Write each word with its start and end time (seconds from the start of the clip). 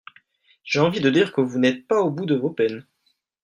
J’ai 0.63 0.79
envie 0.79 0.99
de 0.99 1.11
dire 1.11 1.31
que 1.31 1.41
vous 1.41 1.59
n’êtes 1.59 1.85
pas 1.87 2.01
au 2.01 2.09
bout 2.09 2.25
de 2.25 2.33
vos 2.33 2.49
peines. 2.49 2.87